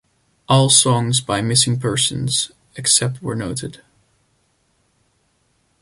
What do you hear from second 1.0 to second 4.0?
by Missing Persons, except where noted.